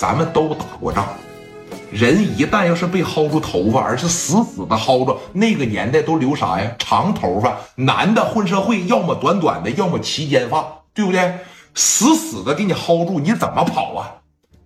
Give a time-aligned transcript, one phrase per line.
[0.00, 1.06] 咱们都打过仗。
[1.92, 6.72] 人一旦要是被薅住头发，而是死死的薅着，那个年代都留啥呀？
[6.78, 11.34] 长头发，男的混社会，要么短短的，要么齐肩发，对不对？
[11.74, 14.10] 死死的给你薅住，你怎么跑啊？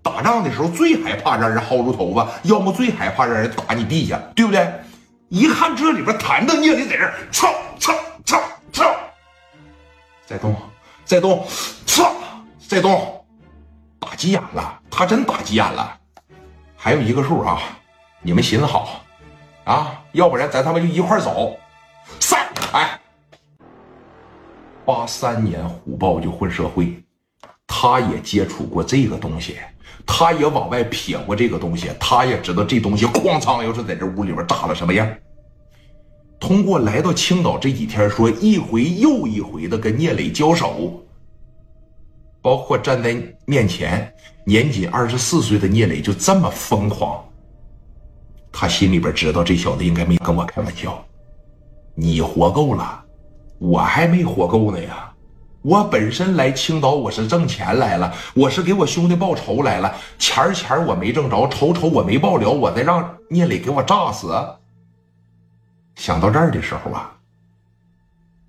[0.04, 4.72] 打仗的时候最害怕让人薅住头发，要么最害怕让人打你地下，对不对？
[5.30, 7.48] 一看这里边弹的你也得在这儿，操
[7.80, 7.92] 操
[8.24, 8.40] 操
[8.72, 8.84] 操，
[10.24, 10.54] 再动，
[11.04, 11.44] 再动，
[11.86, 12.12] 操，
[12.68, 13.24] 再动，
[13.98, 15.98] 打急眼了，他真打急眼了。
[16.76, 17.60] 还有一个数啊，
[18.22, 19.02] 你们寻思好
[19.64, 21.56] 啊，要不然咱他妈就一块走。
[22.20, 23.00] 三，哎，
[24.84, 27.02] 八三年虎豹就混社会，
[27.66, 29.56] 他也接触过这个东西，
[30.06, 35.08] 他也往外撇过这个东西，他也知道这东西哐当要是在这屋里边炸了什么样。
[36.38, 41.00] 通过来到青岛这几天，说一回又一回的跟聂磊交手。
[42.44, 43.16] 包括站在
[43.46, 47.24] 面前，年仅二十四岁的聂磊就这么疯狂。
[48.52, 51.02] 他心里边知道这小子应该没跟我开玩笑。
[51.94, 53.02] 你活够了，
[53.58, 55.10] 我还没活够呢呀！
[55.62, 59.96] 我本身来青岛我是挣钱来了，我是给我兄弟报仇来了。
[60.18, 64.36] 钱钱我没挣着，仇仇我没报了，我再让聂磊给我炸死。
[65.94, 67.10] 想到这儿的时候啊，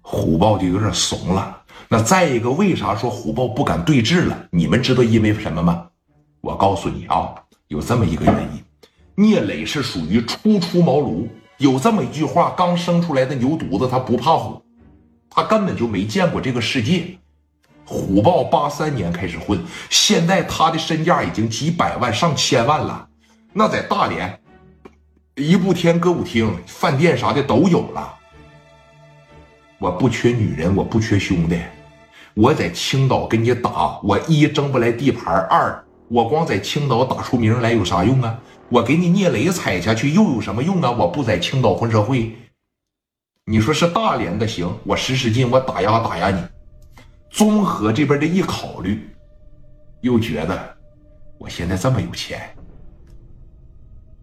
[0.01, 1.61] 虎豹就有点怂了。
[1.87, 4.47] 那再一个，为啥说虎豹不敢对峙了？
[4.51, 5.87] 你们知道因为什么吗？
[6.41, 7.33] 我告诉你啊，
[7.67, 8.63] 有这么一个原因。
[9.15, 14.61] 聂磊是属于初出茅庐，有这么一句话：刚生出来的牛犊子，他不怕虎，
[15.29, 17.17] 他根本就没见过这个世界。
[17.85, 23.07] 虎豹八三年开始混，现在他的身价已经几百万、上千万了。
[23.53, 24.39] 那在大连，
[25.35, 28.15] 一步天歌舞厅、饭店啥的都有了。
[29.77, 31.59] 我不缺女人，我不缺兄弟。
[32.33, 38.39] 我在青岛跟你打，我一争不来地盘，二我光在青岛打出名来有啥用啊？
[38.69, 40.91] 我给你聂磊踩下去又有什么用啊？
[40.91, 42.35] 我不在青岛混社会，
[43.45, 46.41] 你说是大连的行，我使使劲，我打压打压你。
[47.29, 49.09] 综合这边的一考虑，
[50.01, 50.77] 又觉得
[51.37, 52.49] 我现在这么有钱，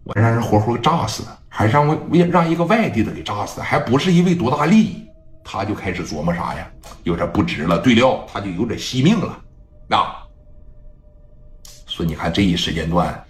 [0.03, 1.97] 我让人活活炸死，还让我
[2.31, 5.07] 让一个外地的给炸死，还不是因为多大利益。
[5.43, 6.67] 他就开始琢磨啥呀？
[7.03, 7.77] 有点不值了。
[7.79, 9.37] 对了，他就有点惜命了。
[9.87, 10.05] 那
[11.85, 13.23] 说你看这一时间段，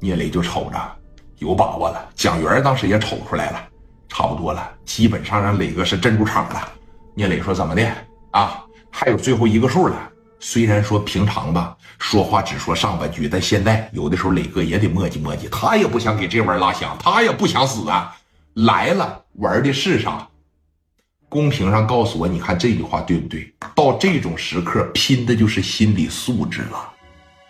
[0.00, 0.96] 聂磊就瞅着
[1.38, 2.08] 有把握了。
[2.14, 3.68] 蒋元当时也瞅出来了，
[4.08, 6.72] 差不多了，基本上让磊哥是镇住场了。
[7.14, 7.82] 聂磊说怎么的
[8.30, 8.64] 啊？
[8.90, 10.10] 还有最后一个数了。
[10.40, 15.50] 虽然说平常吧，说话只说上半句，但现在有的时候磊哥也得磨叽磨叽。
[15.50, 18.16] 他也不想给这玩意拉响，他也不想死啊。
[18.54, 20.26] 来了，玩的是啥？
[21.28, 23.52] 公屏上告诉我，你看这句话对不对？
[23.74, 26.88] 到这种时刻，拼的就是心理素质了。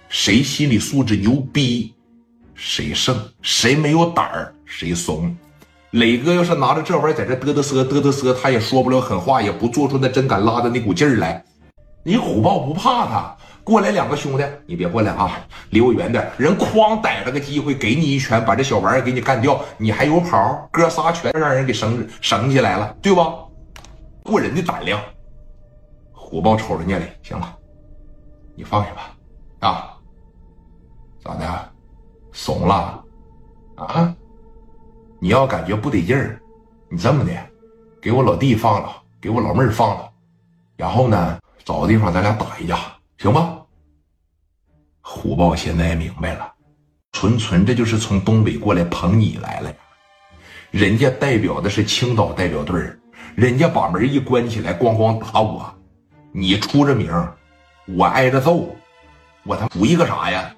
[0.09, 1.94] 谁心理素质牛逼，
[2.55, 5.34] 谁胜；谁没有胆儿，谁怂。
[5.93, 11.43] 磊哥要是拿着这玩意儿在这嘚嘚瑟嘚嘚瑟，他也说不了狠话，也不做出那真敢拉的那股劲儿来。
[12.03, 15.41] 你虎豹不怕他，过来两个兄弟，你别过来啊，
[15.71, 16.28] 离我远点。
[16.37, 20.69] 人哐逮着个机会，给你一拳，把这小玩意儿给你干掉，你还有跑？
[20.72, 23.34] 哥仨全让人给绳绳起来了，对吧？
[24.28, 25.00] 过人的胆量，
[26.12, 27.59] 虎豹瞅着聂磊，行了，
[28.55, 29.16] 你放下吧，
[29.61, 29.99] 啊，
[31.25, 31.72] 咋的，
[32.31, 33.03] 怂了，
[33.77, 34.15] 啊？
[35.19, 36.39] 你要感觉不得劲儿，
[36.91, 37.33] 你这么的，
[38.03, 40.12] 给我老弟放了，给我老妹儿放了，
[40.77, 42.78] 然后呢，找个地方咱俩打一架，
[43.16, 43.65] 行吧？
[45.00, 46.53] 虎豹现在明白了，
[47.12, 49.75] 纯纯这就是从东北过来捧你来了，
[50.71, 53.00] 人家代表的是青岛代表队儿。
[53.38, 55.72] 人家把门一关起来，咣咣打我，
[56.32, 57.09] 你出着名，
[57.87, 58.75] 我挨着揍，
[59.44, 60.53] 我他图一个啥呀？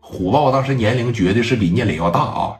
[0.00, 2.58] 虎豹当时年龄绝对是比聂磊要大啊。